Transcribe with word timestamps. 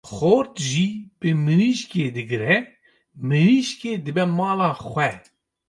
Xort 0.17 0.53
jî 0.69 0.87
bi 1.19 1.29
mirîşkê 1.45 2.05
digre, 2.15 2.55
mirîşkê 3.29 3.93
dibe 4.05 4.25
mala 4.37 4.69
xwe. 4.89 5.11